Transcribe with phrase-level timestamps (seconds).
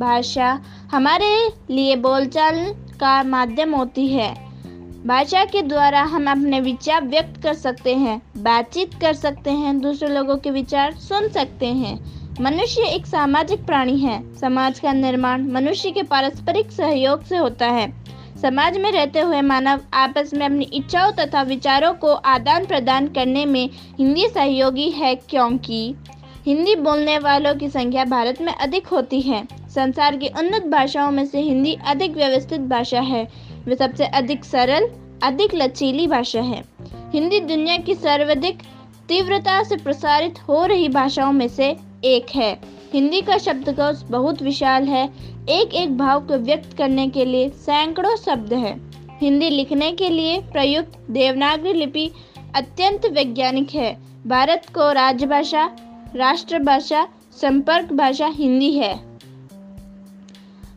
[0.00, 0.46] भाषा
[0.92, 1.26] हमारे
[1.70, 2.56] लिए बोलचाल
[3.00, 4.28] का माध्यम होती है।
[5.06, 10.08] भाषा के द्वारा हम अपने विचार व्यक्त कर सकते हैं, बातचीत कर सकते हैं, दूसरे
[10.08, 11.94] लोगों के विचार सुन सकते हैं।
[12.40, 17.88] मनुष्य एक सामाजिक प्राणी है। समाज का निर्माण मनुष्य के पारस्परिक सहयोग से होता है।
[18.42, 23.44] समाज में रहते हुए मानव आपस में अपनी इच्छाओं तथा विचारों को आदान प्रदान करने
[23.46, 25.94] में हिंदी सहयोगी है क्योंकि
[26.46, 31.26] हिंदी बोलने वालों की संख्या भारत में अधिक होती है। संसार की उन्नत भाषाओं में
[31.26, 33.28] से हिंदी अधिक व्यवस्थित भाषा है।
[33.64, 34.88] वे सबसे अधिक सरल,
[35.22, 36.62] अधिक लचीली भाषा है।
[37.12, 38.58] हिंदी दुनिया की सर्वाधिक
[39.08, 42.60] तीव्रता से प्रसारित हो रही भाषाओं में से एक है।
[42.92, 45.04] हिंदी का शब्दकोश बहुत विशाल है।
[45.48, 48.80] एक एक भाव को व्यक्त करने के लिए सैकड़ों शब्द है।
[49.18, 52.10] हिंदी लिखने के लिए प्रयुक्त देवनागरी लिपि
[52.54, 55.70] अत्यंत वैज्ञानिक है। भारत को राजभाषा
[56.16, 59.00] राष्ट्रभाषा, संपर्क भाषा हिंदी है।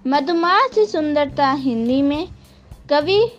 [0.07, 2.27] मधुमास की सुंदरता हिंदी में,
[2.89, 3.31] कवि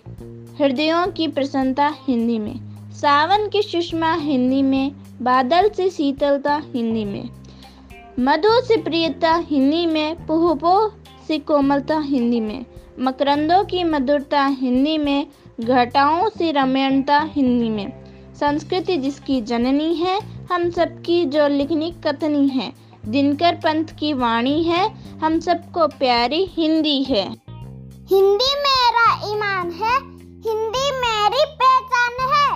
[0.60, 2.54] हृदयों की प्रसन्नता हिंदी में,
[2.92, 7.30] सावन की सुषमा हिंदी में, बादल से शीतलता हिंदी में,
[8.20, 10.88] मधु से प्रियता हिंदी में पुहपो
[11.28, 12.64] से कोमलता हिंदी में,
[13.00, 15.26] मकरंदों की मधुरता हिंदी में,
[15.60, 18.04] घटाओं से रमणता हिंदी में,
[18.40, 22.72] संस्कृति जिसकी जननी है हम सबकी जो लिखनी कथनी है
[23.06, 24.82] दिनकर पंथ की वाणी है
[25.18, 27.24] हम सबको प्यारी हिंदी है।
[28.10, 29.94] हिंदी मेरा ईमान है
[30.46, 32.48] हिंदी मेरी पहचान है।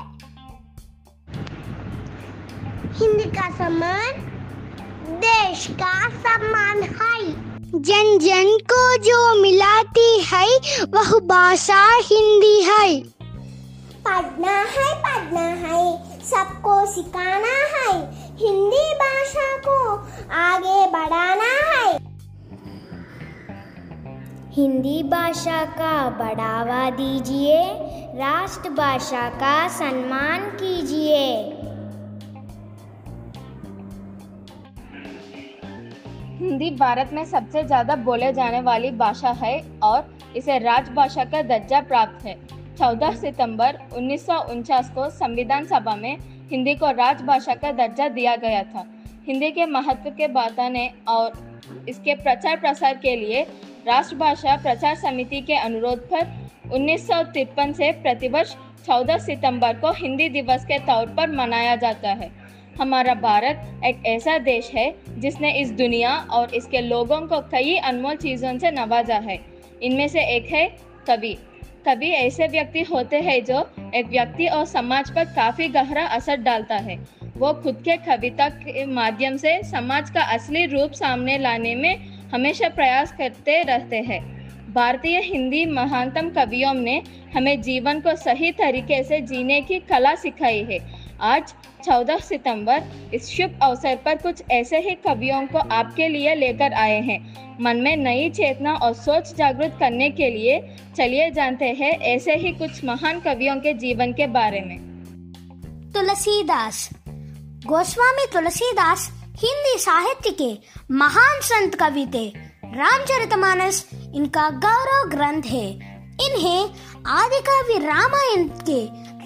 [2.99, 4.27] हिंदी का सम्मान
[5.21, 7.49] देश का सम्मान है।
[7.81, 10.47] जन जन को जो मिलाती है
[10.91, 13.01] वह भाषा हिंदी है।
[14.05, 17.55] पढ़ना है पढ़ना है सबको सिखाना
[17.89, 18.01] है
[18.39, 19.79] हिंदी भाषा को
[20.35, 21.97] आगे बढ़ाना है।
[24.53, 27.61] हिंदी भाषा का बढ़ावा दीजिए
[28.17, 31.27] राष्ट्रभाषा का सम्मान कीजिए।
[36.39, 41.81] हिंदी भारत में सबसे ज़्यादा बोले जाने वाली भाषा है और इसे राजभाषा का दर्जा
[41.83, 42.35] प्राप्त है।
[42.77, 46.17] 14 सितंबर उन्नीस सौ उनचास को संविधान सभा में
[46.51, 48.85] हिंदी को राजभाषा का दर्जा दिया गया था।
[49.27, 51.33] हिंदी के महत्व के बताने और
[51.89, 53.43] इसके प्रचार प्रसार के लिए
[53.87, 58.55] राष्ट्रभाषा प्रचार समिति के अनुरोध पर उन्नीस सौ तिरपन से प्रतिवर्ष
[58.87, 62.31] 14 सितंबर को हिंदी दिवस के तौर पर मनाया जाता है।
[62.81, 68.17] हमारा भारत एक ऐसा देश है जिसने इस दुनिया और इसके लोगों को कई अनमोल
[68.17, 69.39] चीज़ों से नवाजा है।
[69.83, 70.67] इनमें से एक है
[71.07, 71.37] कवि।
[71.87, 73.59] कभी ऐसे व्यक्ति होते हैं जो
[73.95, 76.97] एक व्यक्ति और समाज पर काफ़ी गहरा असर डालता है।
[77.37, 81.95] वो खुद के कविता के माध्यम से समाज का असली रूप सामने लाने में
[82.33, 84.21] हमेशा प्रयास करते रहते हैं।
[84.73, 87.03] भारतीय हिंदी महानतम कवियों ने
[87.35, 90.79] हमें जीवन को सही तरीके से जीने की कला सिखाई है।
[91.21, 92.83] आज 14 सितंबर,
[93.15, 97.77] इस शुभ अवसर पर कुछ ऐसे ही कवियों को आपके लिए लेकर आए हैं। मन
[97.77, 102.85] में नई चेतना और सोच जागृत करने के लिए चलिए जानते हैं ऐसे ही कुछ
[102.85, 104.79] महान कवियों के जीवन के बारे में।
[105.95, 106.91] तुलसीदास।
[107.67, 110.59] गोस्वामी तुलसीदास हिंदी साहित्य के
[110.95, 112.33] महान संत कवि थे।
[112.65, 116.71] रामचरितमानस इनका गौरव ग्रंथ है। इन्हें
[117.09, 118.81] आदि कवि रामायण के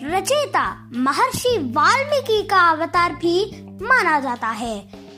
[0.06, 0.64] रचयिता
[0.96, 3.34] महर्षि वाल्मीकि का अवतार भी
[3.82, 4.76] माना जाता है।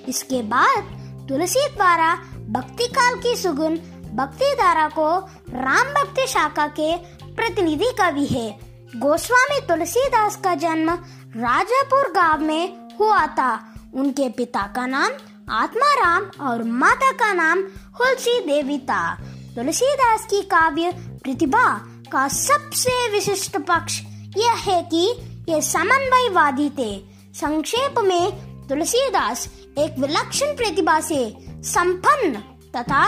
[0.09, 0.89] इसके बाद
[1.29, 2.15] तुलसी द्वारा
[2.49, 3.77] भक्ति काल की सुगुन
[4.15, 5.09] भक्ति धारा को
[5.51, 6.97] राम भक्ति शाखा के
[7.35, 8.49] प्रतिनिधि कवि है।
[8.97, 10.91] गोस्वामी तुलसीदास का जन्म
[11.37, 13.55] राजापुर गाँव में हुआ था।
[13.95, 15.11] उनके पिता का नाम
[15.53, 17.63] आत्माराम और माता का नाम
[18.01, 19.15] हुलसी देवी था।
[19.55, 20.93] तुलसीदास की काव्य
[21.25, 21.67] प्रतिभा
[22.15, 24.01] का सबसे विशिष्ट पक्ष
[24.37, 25.05] यह है कि
[25.49, 26.91] ये समन्वयवादी थे।
[27.35, 29.47] संक्षेप में, तुलसीदास
[29.79, 31.19] एक विलक्षण प्रतिभा से
[31.65, 32.43] संपन्न
[32.77, 33.03] तथा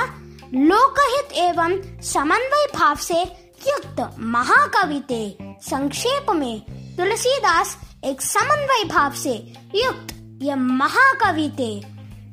[0.55, 5.25] लोकहित एवं समन्वय भाव से युक्त महाकवि थे।
[5.63, 6.61] संक्षेप में,
[6.97, 9.35] तुलसीदास एक समन्वय भाव से
[9.75, 11.79] युक्त यह महाकवि थे।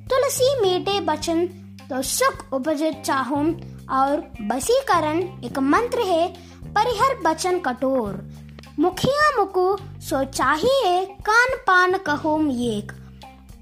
[0.10, 1.46] तुलसी मीठे बचन
[1.90, 3.46] तो सुख उपजित चाहूँ,
[3.92, 6.28] और बसीकरण एक मंत्र है
[6.68, 8.21] परिहर बचन कठोर।
[8.80, 9.65] मुखिया मुकु
[10.01, 12.92] सो चाहिए कान पान कहो एक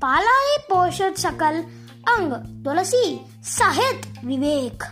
[0.01, 1.61] पालाई पोषित सकल
[2.09, 2.33] अंग
[2.65, 4.83] तुलसी साहित विवेक।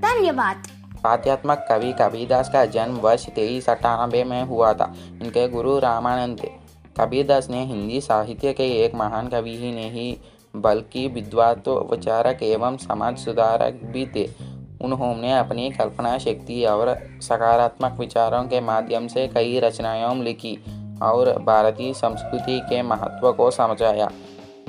[0.00, 0.68] धन्यवाद।
[1.06, 4.92] आध्यात्मक कवि कबीरदास का जन्म वर्ष तेईस अट्ठानबे में हुआ था।
[5.22, 6.50] इनके गुरु रामानंद थे
[7.00, 10.16] कबीरदास ने हिंदी साहित्य के एक महान कवि ही नहीं,
[10.56, 14.24] बल्कि विद्वान विचारक एवं समाज सुधारक भी थे।
[14.84, 20.58] उन्होंने अपनी कल्पना शक्ति और सकारात्मक विचारों के माध्यम से कई रचनाएँ लिखी
[21.02, 24.10] और भारतीय संस्कृति के महत्व को समझाया।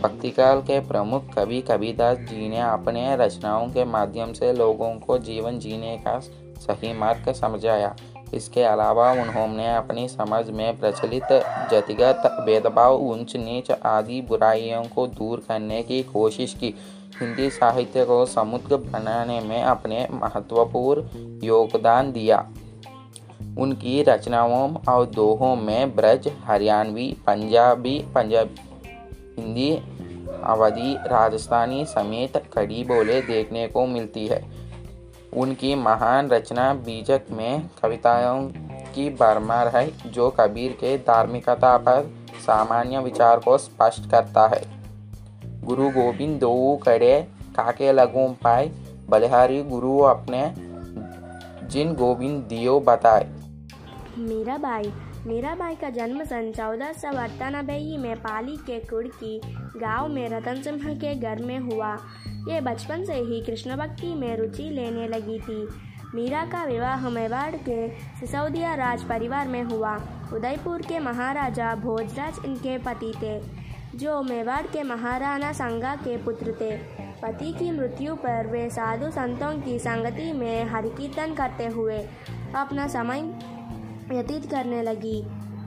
[0.02, 5.60] भक्तिकाल के प्रमुख कवि कबीरदास जी ने अपने रचनाओं के माध्यम से लोगों को जीवन
[5.60, 6.20] जीने का
[6.60, 7.96] सही मार्ग समझाया।
[8.34, 11.28] इसके अलावा उन्होंने अपनी समझ में प्रचलित
[11.72, 16.74] जतिगत भेदभाव, ऊंच नीच आदि बुराइयों को दूर करने की कोशिश की
[17.20, 21.04] हिंदी साहित्य को समुद्र बनाने में अपने महत्वपूर्ण
[21.44, 22.50] योगदान दिया।
[23.58, 28.56] उनकी रचनाओं और दोहों में ब्रज, हरियाणवी, पंजाबी, पंजाब,
[29.40, 29.82] हिंदी,
[30.44, 34.46] अवधि, राजस्थानी समेत कड़ी बोले देखने को मिलती है।
[35.34, 38.48] उनकी महान रचना बीजक में कविताओं
[38.96, 44.75] की भरमार है, जो कबीर के धार्मिकता पर सामान्य विचार को स्पष्ट करता है।
[45.66, 47.22] गुरु गोविंद दो कड़े
[47.56, 48.68] काके लगों पाए।
[49.10, 50.42] बलिहारी गुरु अपने
[51.68, 53.24] जिन गोविंद दियो बताए।
[54.18, 54.92] मीरा बाई
[55.28, 59.42] मीरा बाई का जन्म सन चौदह सौ अट्ठानबे में पाली के कुड़की
[59.78, 61.94] गाँव में रतन सिंह के घर में हुआ।
[62.50, 65.68] ये बचपन से ही कृष्ण भक्ति में रुचि लेने लगी थी।
[66.16, 67.88] मीरा का विवाह मेवाड़ के
[68.20, 69.96] सिसौदिया राज परिवार में हुआ।
[70.34, 73.65] उदयपुर के महाराजा भोजराज इनके पति थे।
[73.96, 76.78] जो मेवाड़ के महाराणा संगा के पुत्र थे।
[77.22, 81.98] पति की मृत्यु पर वे साधु संतों की संगति में हरिकीर्तन करते हुए
[82.56, 83.22] अपना समय
[84.10, 85.18] व्यतीत करने लगी।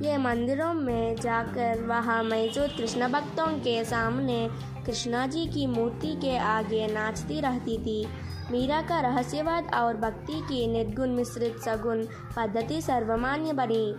[0.03, 4.49] ये मंदिरों में जाकर वहाँ मौजूद कृष्ण भक्तों के सामने
[4.87, 8.07] कृष्णा जी की मूर्ति के आगे नाचती रहती थी।
[8.51, 12.05] मीरा का रहस्यवाद और भक्ति की निर्गुण मिश्रित सगुण
[12.37, 13.95] पद्धति सर्वमान्य बनी।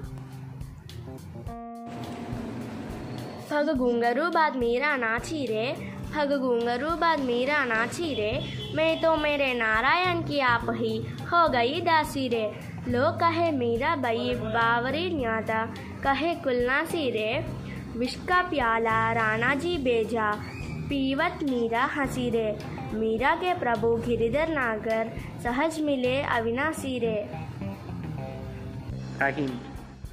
[3.50, 5.66] फग घूंगरू बाद मीरा नाची रे
[6.14, 8.32] फग घूंगरू बाद मीरा नाची रे
[8.76, 10.98] मैं तो मेरे नारायण की आप ही
[11.32, 12.44] हो गई दासी रे
[12.88, 15.66] लो कहे मीरा बई बावरी न्याता
[16.04, 17.32] कहे कुलनासी रे
[17.98, 20.32] विष का प्याला राणा जी बेजा
[20.90, 22.48] पीवत मीरा हँसी रे
[22.94, 25.12] मीरा के प्रभु गिरिधर नागर
[25.44, 27.18] सहज मिले अविनाशी रे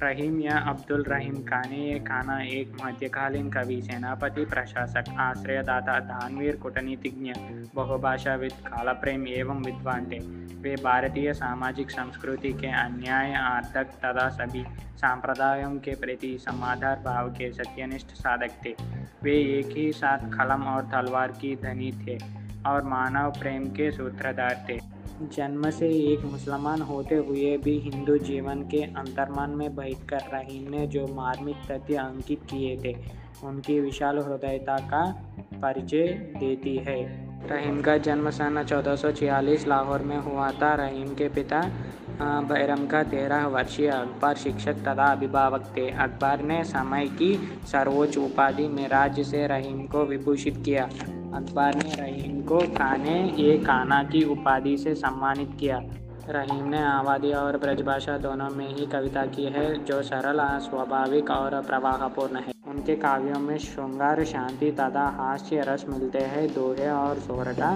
[0.03, 7.33] रहीम या अब्दुल रहीम खाने खाना एक मध्यकालीन कवि, सेनापति, प्रशासक, आश्रयदाता, दानवीर, कूटनीतिज्ञ,
[7.75, 10.19] बहुभाषाविद, कालप्रेम एवं विद्वान थे।
[10.61, 14.65] वे भारतीय सामाजिक संस्कृति के अन्याय आर्धक तथा सभी
[14.97, 18.75] सांप्रदायों के प्रति समाधार भाव के सत्यनिष्ठ साधक थे।
[19.23, 22.17] वे एक ही साथ कलम और तलवार की धनी थे
[22.65, 28.61] और मानव प्रेम के सूत्रधार थे। जन्म से एक मुसलमान होते हुए भी हिंदू जीवन
[28.61, 32.95] के अंतर्मन में बैठकर रहीम ने जो मार्मिक तथ्य अंकित किए थे,
[33.43, 35.03] उनकी विशाल हृदयता का
[35.53, 36.99] परिचय देती है।
[37.47, 41.61] रहीम का जन्म सन चौदह लाहौर में हुआ था। रहीम के पिता
[42.21, 47.35] बैरम का तेरह वर्षीय अकबर शिक्षक तथा अभिभावक थे। अकबर ने समय की
[47.67, 50.89] सर्वोच्च उपाधि में राज्य से रहीम को विभूषित किया।
[51.33, 55.77] अकबर ने रहीम को खाने, ये खाना की उपाधि से सम्मानित किया।
[56.29, 61.61] रहीम ने आबादी और ब्रजभाषा दोनों में ही कविता की है, जो सरल स्वाभाविक और
[61.61, 67.71] प्रवाहपूर्ण है। उनके काव्यों में श्रृंगार शांति तथा हास्य रस मिलते हैं। दोहे और सोरठा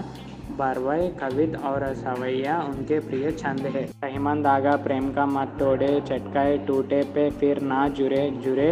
[0.52, 6.58] बरवय कवित और सवैया उनके प्रिय छंद है। रहीमन दागा प्रेम का मत तोड़े, चटकाए,
[6.58, 8.72] टूटे पे फिर ना जुरे जुरे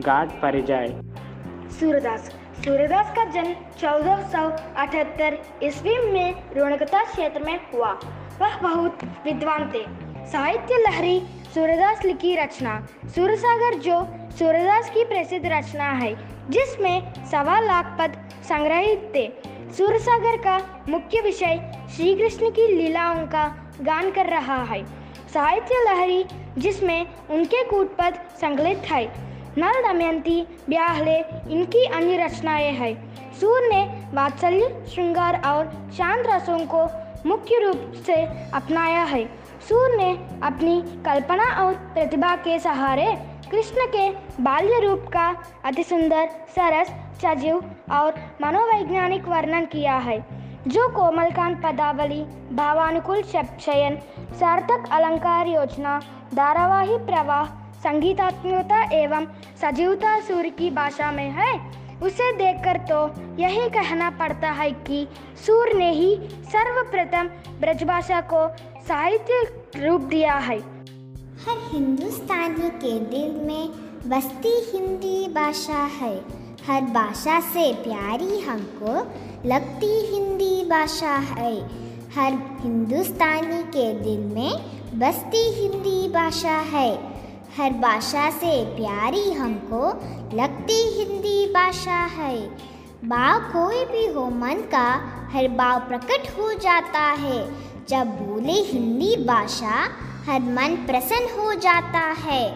[0.00, 1.00] गाट पर जाए
[1.70, 2.30] सूरदास
[2.64, 4.40] सूर्यदास का जन्म चौदह सौ
[4.76, 7.88] अठहत्तर ईस्वी में रोणकता क्षेत्र में हुआ।
[8.40, 9.82] वह बहुत विद्वान थे।
[10.26, 11.18] साहित्य लहरी
[11.54, 13.96] सूर्यदास लिखी रचना सूरसागर जो
[14.38, 16.14] सूर्यदास की प्रसिद्ध रचना है,
[16.50, 18.16] जिसमें सवा लाख पद
[18.48, 19.26] संग्रहित थे।
[19.72, 21.60] सूरसागर का मुख्य विषय
[21.96, 23.44] श्री कृष्ण की लीलाओं का
[23.80, 24.84] गान कर रहा है।
[25.34, 26.24] साहित्य लहरी
[26.58, 31.16] जिसमें उनके कूटपद संकलित है। नल दमयंती ब्याहले,
[31.50, 32.94] इनकी अन्य रचनाएँ हैं।
[33.40, 36.84] सूर ने वात्सल्य, श्रृंगार और शांत रसों को
[37.28, 38.14] मुख्य रूप से
[38.54, 39.24] अपनाया है।
[39.68, 40.10] सूर ने
[40.42, 43.06] अपनी कल्पना और प्रतिभा के सहारे
[43.50, 44.10] कृष्ण के
[44.42, 45.28] बाल्य रूप का
[45.64, 46.88] अति सुंदर, सरस,
[47.22, 47.56] सजीव
[47.92, 50.18] और मनोवैज्ञानिक वर्णन किया है,
[50.68, 52.22] जो कोमलकांत पदावली,
[52.56, 53.96] भावानुकूल चयन,
[54.32, 56.00] सार्थक अलंकार योजना,
[56.34, 59.24] धारावाही प्रवाह संगीतात्मकता एवं
[59.62, 61.52] सजीवता सूर्य की भाषा में है।
[62.02, 63.00] उसे देखकर तो
[63.42, 65.08] यही कहना पड़ता है कि
[65.46, 67.28] सूर्य ने ही सर्वप्रथम
[67.60, 68.46] ब्रजभाषा को
[68.82, 70.58] साहित्य रूप दिया है।
[71.42, 73.68] हर हिंदुस्तानी के दिल में
[74.06, 76.14] बसती हिंदी भाषा है।
[76.66, 78.94] हर भाषा से प्यारी हमको
[79.48, 81.54] लगती हिंदी भाषा है।
[82.16, 84.52] हर हिंदुस्तानी के दिल में
[84.98, 87.11] बसती हिंदी भाषा है।
[87.58, 89.88] हर भाषा से प्यारी हमको
[90.36, 92.48] लगती हिंदी भाषा है।
[93.04, 94.88] भाव कोई भी हो मन का,
[95.32, 97.54] हर भाव प्रकट हो जाता है।
[97.88, 99.74] जब बोले हिंदी भाषा,
[100.30, 102.52] हर मन प्रसन्न हो जाता है।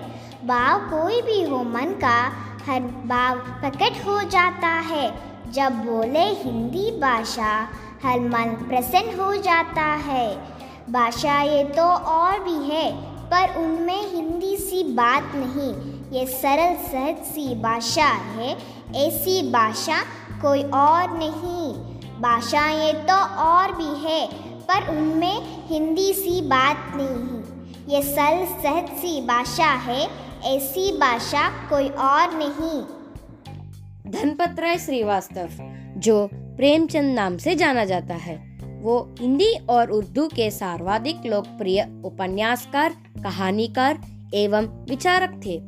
[0.46, 2.32] भाव कोई भी हो मन का,
[2.66, 5.14] हर भाव प्रकट हो जाता है।
[5.50, 7.68] जब बोले हिंदी भाषा,
[8.04, 10.36] हर मन प्रसन्न हो जाता है।
[10.90, 15.72] भाषा ये तो और भी है पर उनमें हिंदी सी बात नहीं,
[16.12, 18.56] ये सरल सहज सी भाषा है।
[18.96, 20.02] ऐसी भाषा
[20.42, 21.72] कोई और नहीं।
[22.22, 24.26] भाषाएँ तो और भी है,
[24.62, 27.42] पर उनमें हिंदी सी बात नहीं।
[27.88, 30.08] ये सरल सहज सी भाषा है,
[30.46, 32.80] ऐसी भाषा कोई और नहीं।
[34.12, 35.48] धनपत राय श्रीवास्तव,
[35.98, 38.45] जो प्रेमचंद नाम से जाना जाता है।
[38.82, 43.98] वो हिंदी और उर्दू के सर्वाधिक लोकप्रिय उपन्यासकार, कहानीकार
[44.34, 45.58] एवं विचारक थे।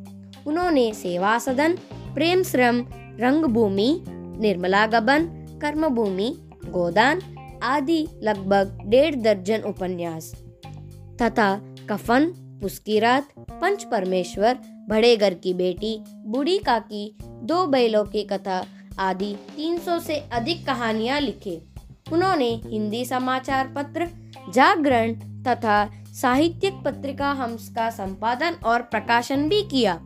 [0.46, 1.76] उन्होंने सेवा सदन,
[2.14, 2.84] प्रेम श्रम,
[3.20, 4.04] रंगभूमि,
[4.40, 5.26] निर्मला गबन,
[5.62, 6.28] कर्मभूमि,
[6.66, 7.20] गोदान
[7.62, 10.32] आदि लगभग डेढ़ दर्जन उपन्यास
[11.22, 11.54] तथा
[11.90, 12.32] कफन
[12.64, 18.64] उसकी रात, पंच परमेश्वर बड़े घर की बेटी, बूढ़ी काकी, दो बैलों की कथा
[18.98, 21.60] आदि 300 से अधिक कहानियाँ लिखे।
[22.12, 24.08] उन्होंने हिंदी समाचार पत्र,
[24.54, 25.12] जागरण
[25.42, 30.00] तथा साहित्यिक पत्रिका हंस का संपादन और प्रकाशन भी किया।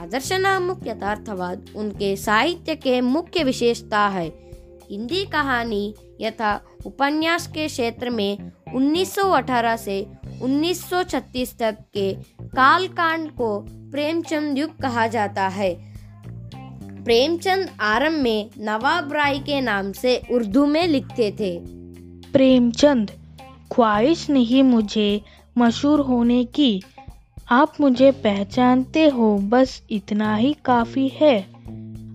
[0.00, 4.26] आदर्श नामक यथार्थवाद उनके साहित्य के मुख्य विशेषता है।
[4.90, 10.06] हिंदी कहानी यथा उपन्यास के क्षेत्र में 1918 से
[10.42, 15.89] 1936 तक के कालकांड को प्रेमचंद युग कहा जाता है।
[17.04, 21.58] प्रेमचंद आरंभ में नवाब राय के नाम से उर्दू में लिखते थे।
[22.32, 23.10] प्रेमचंद,
[23.72, 25.20] ख्वाहिश नहीं मुझे
[25.58, 26.82] मशहूर होने की।
[27.50, 31.46] आप मुझे पहचानते हो, बस इतना ही काफ़ी है।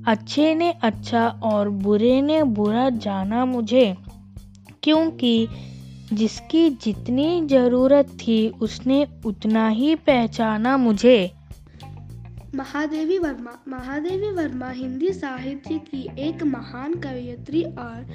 [0.08, 3.96] अच्छे ने अच्छा और बुरे ने बुरा जाना मुझे,
[4.84, 5.48] क्योंकि
[6.14, 11.32] जिसकी जितनी ज़रूरत थी उसने उतना ही पहचाना मुझे।
[12.56, 18.06] महादेवी वर्मा महादेवी वर्मा हिंदी साहित्य की एक महान कवयित्री और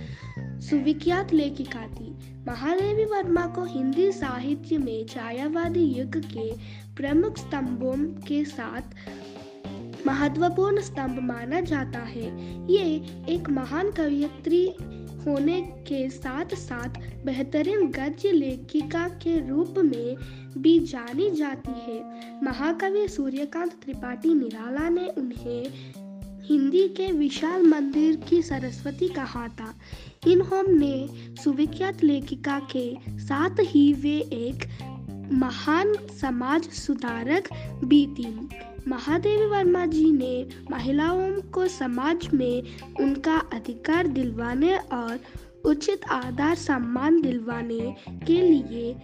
[0.60, 2.08] सुविख्यात लेखिका थी
[2.48, 6.50] महादेवी वर्मा को हिंदी साहित्य में छायावादी युग के
[6.96, 8.96] प्रमुख स्तंभों के साथ
[10.06, 12.26] महत्वपूर्ण स्तंभ माना जाता है।
[12.72, 12.84] ये
[13.28, 14.66] एक महान कवयित्री
[15.26, 20.16] होने के साथ साथ बेहतरीन गद्य लेखिका के रूप में
[20.58, 21.98] भी जानी जाती है।
[22.44, 25.66] महाकवि सूर्यकांत त्रिपाठी निराला ने उन्हें
[26.48, 29.74] हिंदी के विशाल मंदिर की सरस्वती कहा था।
[30.26, 31.08] इन्होंने
[31.44, 34.68] सुविख्यात लेखिका के साथ ही वे एक
[35.32, 37.48] महान समाज सुधारक
[37.84, 38.48] भी थी।
[38.88, 42.62] महादेवी वर्मा जी ने महिलाओं को समाज में
[43.00, 45.20] उनका अधिकार दिलवाने और
[45.64, 47.96] उचित आधार सम्मान दिलवाने
[48.26, 48.96] के लिए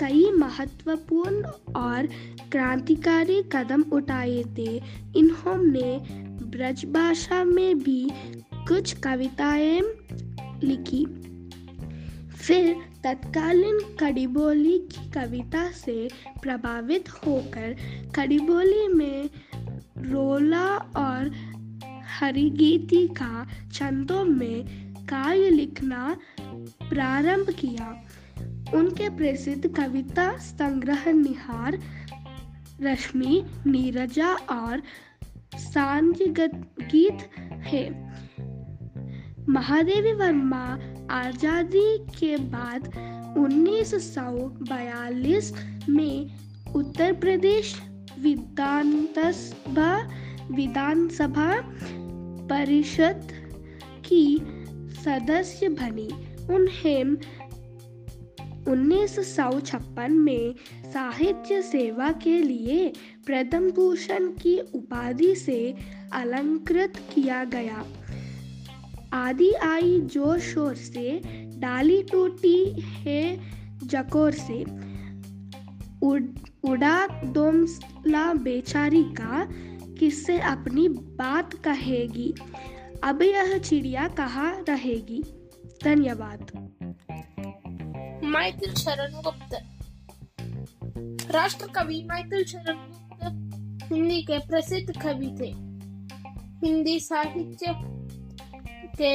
[0.00, 1.44] कई महत्वपूर्ण
[1.76, 2.06] और
[2.52, 4.82] क्रांतिकारी कदम उठाए थे।
[5.16, 5.98] इन्होंने
[6.44, 8.10] ब्रज भाषा में भी
[8.54, 9.80] कुछ कविताएँ
[10.64, 11.06] लिखी।
[12.36, 16.08] फिर तत्कालीन कड़ीबोली की कविता से
[16.42, 17.76] प्रभावित होकर
[18.14, 19.30] कड़ीबोली में
[19.98, 21.32] रोला और
[22.20, 26.16] हरिगीति का छंदों में कार्य लिखना
[26.90, 28.04] प्रारंभ किया।
[28.74, 31.78] उनके प्रसिद्ध कविता संग्रह निहार,
[32.82, 34.82] रश्मि, नीरजा और
[35.54, 38.13] साँझ गीत है।
[39.48, 40.78] महादेवी वर्मा
[41.10, 42.82] आज़ादी के बाद
[43.38, 45.52] 1942
[45.88, 46.30] में
[46.76, 47.82] उत्तर प्रदेश
[48.20, 50.08] विधानसभा
[50.50, 51.60] विधानसभा
[52.50, 53.28] परिषद
[54.06, 54.38] की
[55.04, 56.08] सदस्य बनी।
[56.54, 57.04] उन्हें
[58.72, 60.54] उन्नीस सौ छप्पन में
[60.92, 62.92] साहित्य सेवा के लिए
[63.26, 65.74] प्रथम भूषण की उपाधि से
[66.12, 67.84] अलंकृत किया गया।
[69.14, 71.20] आदि आई ज़ोर शोर से
[71.58, 73.22] डाली टूटी है
[73.84, 74.62] जकोर से।
[76.06, 76.22] उड़,
[76.70, 79.46] उड़ा दोमला बेचारी का
[79.98, 82.34] किससे अपनी बात कहेगी?
[83.04, 85.22] अब यह चिड़िया कहाँ रहेगी?
[85.84, 86.50] धन्यवाद।
[88.24, 89.54] माइकल शरण गुप्त
[91.30, 95.52] राष्ट्र कवि माइकल शरण गुप्त हिंदी के प्रसिद्ध कवि थे।
[96.66, 97.72] हिंदी साहित्य
[99.00, 99.14] के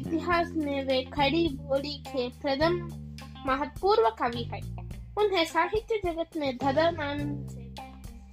[0.00, 2.76] इतिहास में वे खड़ी बोली के प्रथम
[3.46, 4.60] महत्वपूर्ण कवि है
[5.18, 7.66] उन्हें साहित्य जगत में धदा नाम से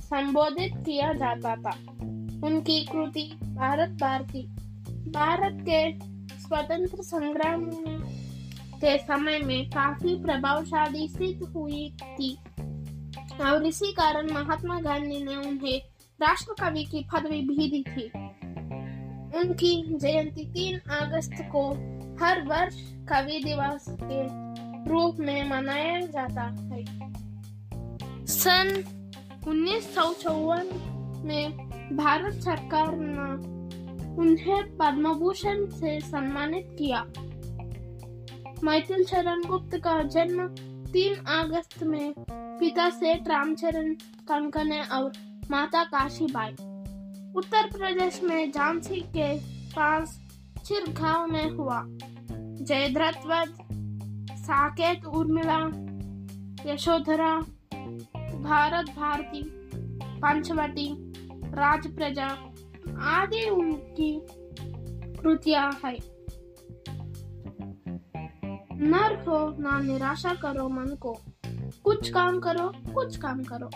[0.06, 1.72] संबोधित किया जाता था
[2.48, 4.42] उनकी कृति भारत भारती
[5.12, 5.82] भारत के
[6.42, 7.66] स्वतंत्र संग्राम
[8.82, 12.36] के समय में काफ़ी प्रभावशाली सिद्ध हुई थी
[13.46, 15.80] और इसी कारण महात्मा गांधी ने उन्हें
[16.20, 18.12] राष्ट्र कवि की पदवी भी दी थी
[19.36, 21.70] उनकी जयंती तीन अगस्त को
[22.24, 22.76] हर वर्ष
[23.10, 24.22] कवि दिवस के
[24.92, 26.84] रूप में मनाया जाता है।
[28.26, 28.84] सन
[29.48, 29.98] उन्नीस
[31.26, 33.54] में भारत सरकार ने
[34.22, 37.02] उन्हें पद्म भूषण से सम्मानित किया।
[38.64, 40.48] मैथिल चरण गुप्त का जन्म
[40.86, 43.94] तीन अगस्त में पिता सेठ रामचरण
[44.28, 45.12] कंकने और
[45.52, 46.56] माता काशीबाई
[47.36, 49.40] उत्तर प्रदेश में झांसी के
[49.70, 50.22] पास
[50.66, 51.84] चिरगांव में हुआ।
[52.62, 53.58] जयद्रथ वध
[54.36, 55.60] साकेत, उर्मिला,
[56.74, 57.40] यशोधरा,
[58.40, 59.44] भारत भारती,
[60.20, 61.14] पंचवटी
[61.44, 62.28] राज प्रजा
[63.02, 64.22] आदि उनकी
[65.22, 65.98] कृतियाँ है।
[68.78, 71.18] नर हो ना निराशा करो मन को।
[71.84, 73.70] कुछ काम करो, कुछ काम करो।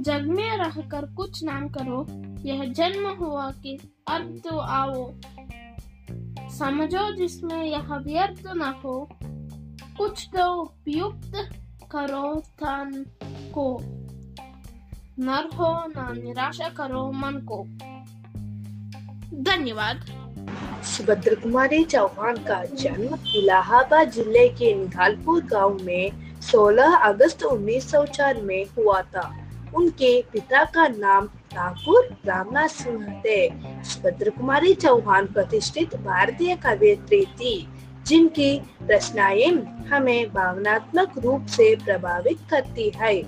[0.00, 2.06] जग में रहकर कुछ नाम करो।
[2.44, 5.12] यह जन्म हुआ कि अब तो आओ।
[6.50, 9.08] समझो जिसमें यह व्यर्थ न हो।
[9.98, 11.32] कुछ तो उपयुक्त
[11.92, 13.06] करो तन
[13.54, 13.78] को।
[15.18, 17.64] नर हो न निराशा करो मन को।
[19.42, 20.04] धन्यवाद।
[20.84, 28.64] सुभद्र कुमारी चौहान का जन्म इलाहाबाद ज़िले के निघालपुर गाँव में 16 अगस्त 1904 में
[28.64, 33.48] हुआ था। उनके पिता का नाम ठाकुर रामनाथ सिंह थे
[33.84, 37.68] सुभद्र कुमारी चौहान प्रतिष्ठित भारतीय कवियत्री थी,
[38.06, 39.52] जिनकी रचनाएँ
[39.88, 43.22] हमें भावनात्मक रूप से प्रभावित करती है।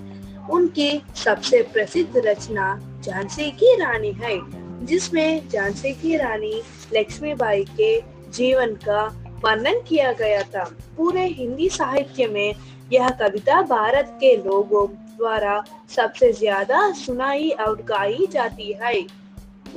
[0.49, 4.39] उनकी सबसे प्रसिद्ध रचना झांसी की रानी है,
[4.85, 6.61] जिसमें झांसी की रानी
[6.93, 8.01] लक्ष्मीबाई के
[8.33, 10.63] जीवन का वर्णन किया गया था।
[10.97, 12.53] पूरे हिंदी साहित्य में
[12.93, 15.63] यह कविता भारत के लोगों द्वारा
[15.95, 18.93] सबसे ज़्यादा सुनाई और गाई जाती है।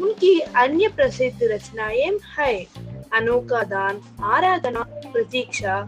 [0.02, 2.54] उनकी अन्य प्रसिद्ध रचनाएँ है।
[3.12, 5.80] अनोखा दान, आराधना, प्रतीक्षा,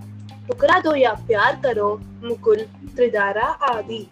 [0.49, 2.65] टुकड़ा दो या प्यार करो, मुकुल,
[2.97, 4.07] त्रिधारा आदि।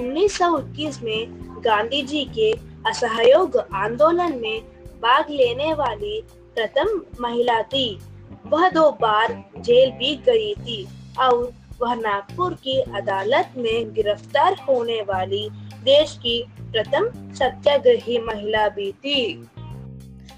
[0.00, 1.26] 1921 में
[1.64, 2.52] गांधी जी के
[2.88, 4.60] असहयोग आंदोलन में
[5.02, 6.22] भाग लेने वाली
[6.54, 7.98] प्रथम महिला थी।
[8.46, 10.86] वह दो बार जेल भी गई थी
[11.20, 15.48] और वह नागपुर की अदालत में गिरफ़्तार होने वाली
[15.84, 19.48] देश की प्रथम सत्याग्रही महिला भी थी।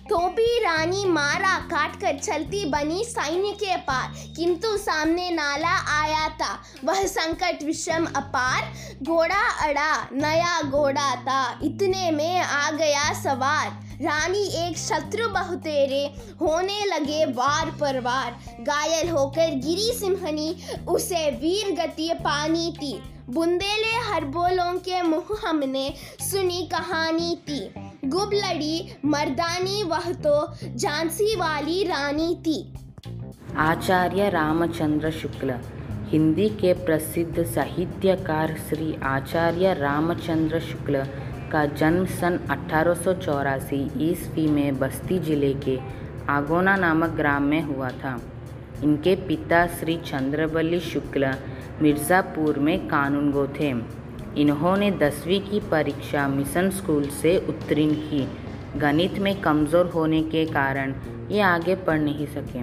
[0.09, 6.53] टोपी रानी मारा काट कर चलती बनी सैन्य के पार, किंतु सामने नाला आया था।
[6.85, 8.72] वह संकट विषम अपार,
[9.03, 16.04] घोड़ा अड़ा, नया घोड़ा था। इतने में आ गया सवार। रानी एक शत्रु बहुतेरे
[16.40, 20.54] होने लगे वार पर वार। घायल होकर गिरी सिंहनी,
[20.88, 22.92] उसे वीर गति पानी थी
[23.30, 25.88] बुंदेले हरबोलों के मुँह हमने
[26.20, 27.61] सुनी कहानी थी
[28.08, 30.37] गुबलड़ी मर्दानी वह तो
[30.68, 32.61] झांसी वाली रानी थी
[33.56, 35.54] आचार्य रामचंद्र शुक्ल,
[36.11, 41.04] हिंदी के प्रसिद्ध साहित्यकार श्री आचार्य रामचंद्र शुक्ल
[41.50, 45.78] का जन्म सन अठारह सौ चौरासी ईस्वी में बस्ती ज़िले के
[46.30, 48.18] आगोना नामक ग्राम में हुआ था।
[48.84, 51.32] इनके पिता श्री चंद्रबली शुक्ल
[51.82, 53.72] मिर्ज़ापुर में कानून गो थे।
[54.40, 58.26] इन्होंने दसवीं की परीक्षा मिशन स्कूल से उत्तीर्ण की।
[58.78, 60.94] गणित में कमज़ोर होने के कारण
[61.30, 62.62] ये आगे पढ़ नहीं सके।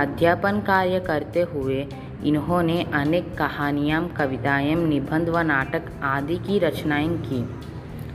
[0.00, 1.86] अध्यापन कार्य करते हुए
[2.24, 7.42] इन्होंने अनेक कहानियाँ, कविताएँ, निबंध व नाटक आदि की रचनाएँ की।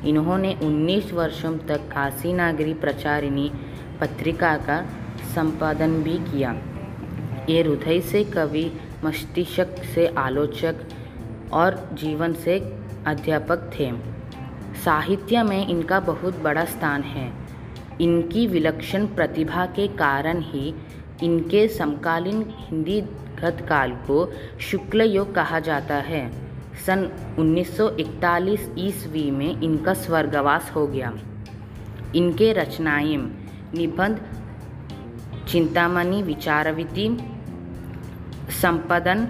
[0.05, 3.51] इन्होंने 19 वर्षों तक काशी नागरी प्रचारिणी
[4.01, 4.85] पत्रिका का
[5.35, 6.51] संपादन भी किया।
[7.49, 8.71] ये हृदय से कवि,
[9.05, 10.75] मस्तिष्क से आलोचक
[11.53, 12.59] और जीवन से
[13.07, 13.91] अध्यापक थे।
[14.85, 17.33] साहित्य में इनका बहुत बड़ा स्थान है।
[18.01, 20.75] इनकी विलक्षण प्रतिभा के कारण ही
[21.23, 23.01] इनके समकालीन हिंदी
[23.41, 26.48] गतकाल को शुक्ल योग कहा जाता है।
[26.85, 27.03] सन
[27.39, 31.13] 1941 ईस्वी में इनका स्वर्गवास हो गया।
[32.15, 33.17] इनके रचनाएँ
[33.75, 34.19] निबंध,
[35.49, 37.07] चिंतामणि विचारविति
[38.61, 39.25] संपदन,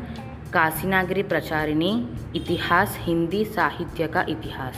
[0.54, 1.92] काशीनागरी प्रचारिणी,
[2.36, 4.78] इतिहास, हिंदी साहित्य का इतिहास।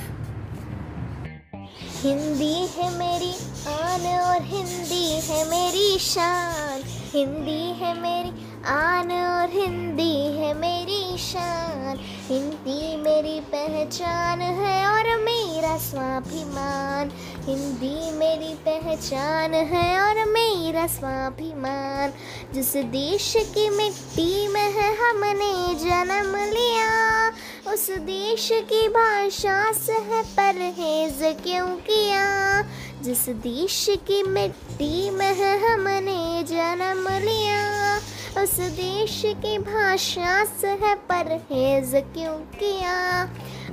[2.04, 3.34] हिंदी है मेरी
[3.68, 6.82] आन और हिंदी है मेरी शान।
[7.14, 8.32] हिंदी है मेरी
[8.66, 10.11] आन और हिंदी
[11.38, 17.12] मेरी हिंदी मेरी पहचान है और मेरा स्वाभिमान।
[17.46, 22.14] हिंदी मेरी पहचान है और मेरा स्वाभिमान।
[22.54, 27.28] जिस देश की मिट्टी में है हमने जन्म लिया,
[27.74, 32.62] उस देश की भाषा से है परहेज क्यों किया?
[33.02, 37.81] जिस देश की मिट्टी में है हमने जन्म लिया
[38.38, 43.22] उस देश की भाषा से है परहेज क्यों किया?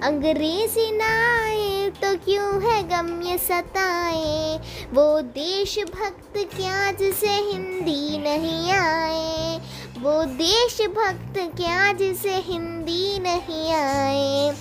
[0.03, 1.11] अंग्रेज़ी ना
[1.43, 4.59] आए तो क्यों है गम ये सताए?
[4.93, 9.59] वो देशभक्त क्या जिसे हिंदी नहीं आए?
[10.01, 14.53] वो देशभक्त क्या जिसे हिंदी नहीं आए?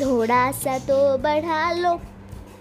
[0.00, 2.00] थोड़ा सा तो बढ़ा लो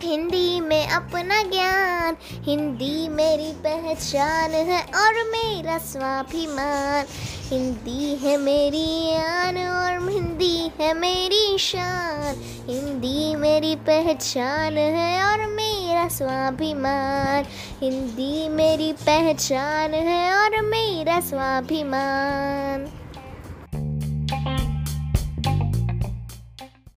[0.03, 7.05] हिंदी में अपना ज्ञान। हिंदी मेरी पहचान है और मेरा स्वाभिमान।
[7.49, 12.35] हिंदी है मेरी आन और हिंदी है मेरी शान।
[12.69, 17.45] हिंदी मेरी पहचान है और मेरा स्वाभिमान।
[17.81, 23.02] हिंदी मेरी पहचान है और मेरा स्वाभिमान।